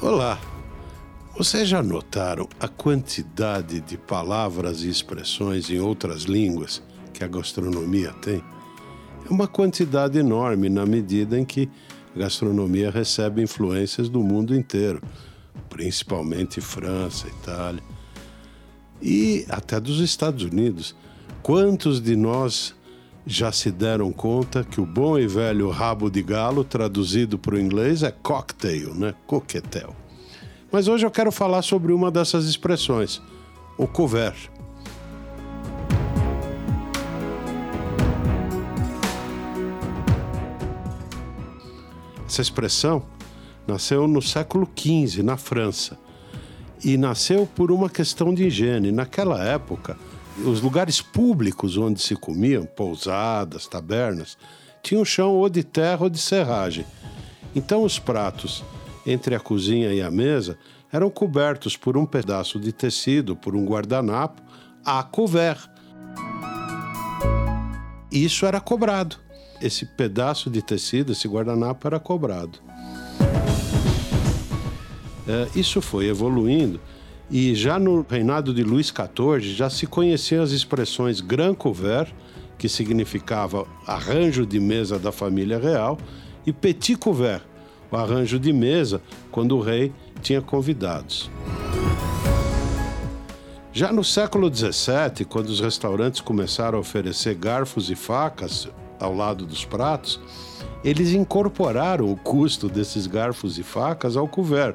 [0.00, 0.40] Olá!
[1.36, 6.80] Vocês já notaram a quantidade de palavras e expressões em outras línguas
[7.12, 8.40] que a gastronomia tem?
[9.28, 11.68] É uma quantidade enorme na medida em que
[12.14, 15.02] a gastronomia recebe influências do mundo inteiro,
[15.68, 17.82] principalmente França, Itália
[19.02, 20.94] e até dos Estados Unidos.
[21.42, 22.72] Quantos de nós
[23.30, 27.58] já se deram conta que o bom e velho rabo de galo, traduzido para o
[27.58, 29.14] inglês, é cocktail, né?
[29.26, 29.94] Coquetel.
[30.72, 33.20] Mas hoje eu quero falar sobre uma dessas expressões,
[33.76, 34.48] o couvert.
[42.26, 43.02] Essa expressão
[43.66, 45.98] nasceu no século XV, na França,
[46.82, 48.90] e nasceu por uma questão de higiene.
[48.90, 49.98] Naquela época,
[50.44, 54.36] os lugares públicos onde se comiam, pousadas, tabernas,
[54.82, 56.84] tinham chão ou de terra ou de serragem.
[57.54, 58.64] Então os pratos
[59.06, 60.58] entre a cozinha e a mesa
[60.92, 64.42] eram cobertos por um pedaço de tecido, por um guardanapo,
[64.84, 65.68] a couvert.
[68.10, 69.16] Isso era cobrado.
[69.60, 72.58] Esse pedaço de tecido, esse guardanapo, era cobrado.
[75.26, 76.80] É, isso foi evoluindo
[77.30, 82.12] e já no reinado de Luís XIV já se conheciam as expressões grand couvert,
[82.56, 85.98] que significava arranjo de mesa da família real,
[86.46, 87.42] e petit couvert,
[87.90, 91.30] o arranjo de mesa quando o rei tinha convidados.
[93.72, 98.68] Já no século XVII, quando os restaurantes começaram a oferecer garfos e facas
[98.98, 100.18] ao lado dos pratos,
[100.82, 104.74] eles incorporaram o custo desses garfos e facas ao couvert,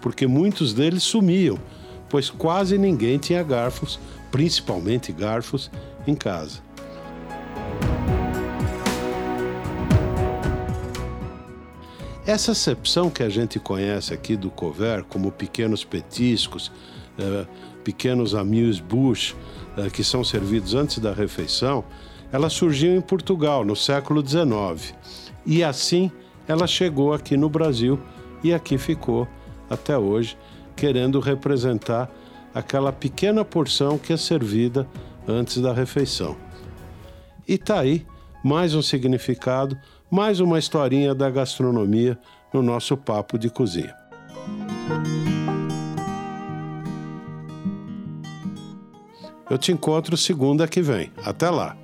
[0.00, 1.58] porque muitos deles sumiam,
[2.08, 3.98] pois quase ninguém tinha garfos,
[4.30, 5.70] principalmente garfos,
[6.06, 6.60] em casa.
[12.26, 16.70] Essa acepção que a gente conhece aqui do couvert como pequenos petiscos,
[17.18, 17.46] eh,
[17.82, 19.34] pequenos amuse-bouche
[19.78, 21.84] eh, que são servidos antes da refeição,
[22.30, 24.94] ela surgiu em Portugal no século XIX.
[25.46, 26.12] E assim
[26.46, 27.98] ela chegou aqui no Brasil
[28.44, 29.26] e aqui ficou
[29.70, 30.36] até hoje,
[30.78, 32.08] querendo representar
[32.54, 34.86] aquela pequena porção que é servida
[35.26, 36.36] antes da refeição.
[37.46, 38.06] E tá aí
[38.44, 39.76] mais um significado,
[40.08, 42.16] mais uma historinha da gastronomia
[42.54, 43.94] no nosso papo de cozinha.
[49.50, 51.10] Eu te encontro segunda que vem.
[51.24, 51.76] Até lá!